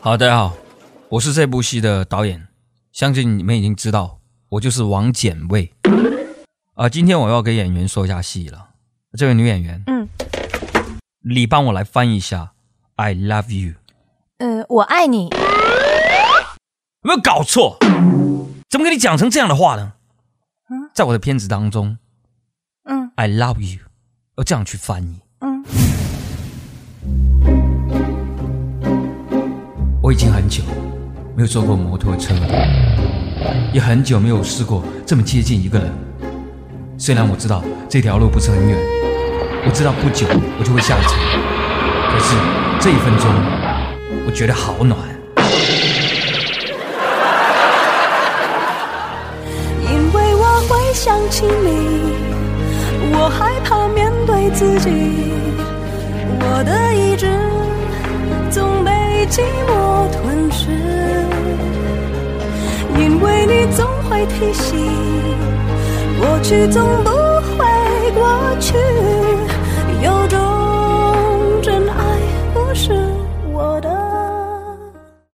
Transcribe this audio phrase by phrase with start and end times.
[0.00, 0.54] 好，大家好，
[1.08, 2.46] 我是这部戏的导演，
[2.92, 4.20] 相信你们已经知道，
[4.50, 5.72] 我就是王简卫。
[6.74, 8.68] 啊，今天我要给演员说一下戏了。
[9.16, 10.08] 这位女演员，嗯
[11.26, 12.52] 你帮我来翻译一下
[12.96, 13.76] “I love you”，
[14.38, 15.30] 呃，我爱你。
[15.30, 17.78] 有没有搞错？
[18.68, 19.94] 怎么跟你讲成这样的话呢？
[20.68, 21.96] 嗯在我的片子当中
[22.84, 23.80] 嗯，“I love you”
[24.36, 25.20] 要这样去翻译。
[30.04, 30.62] 我已经很久
[31.34, 32.40] 没有坐过摩托车了，
[33.72, 35.90] 也很久没有试过这么接近一个人。
[36.98, 38.78] 虽然我知道这条路不是很远，
[39.64, 40.26] 我知道不久
[40.58, 41.14] 我就会下车，
[42.12, 42.36] 可是
[42.78, 43.30] 这一分钟，
[44.26, 44.98] 我觉得好暖。
[49.90, 52.12] 因为我会想起你，
[53.14, 54.90] 我害怕面对自己，
[56.40, 57.26] 我的意志
[58.50, 58.92] 总被
[59.30, 59.73] 寂寞
[64.26, 64.76] 提醒
[66.18, 68.74] 过去总不会过去
[70.02, 70.40] 有种
[71.62, 72.18] 真爱
[72.52, 72.92] 不是
[73.52, 74.03] 我的。